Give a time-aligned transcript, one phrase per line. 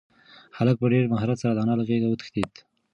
[0.57, 2.51] هلک په ډېر مهارت سره د انا له غېږې وتښتېد.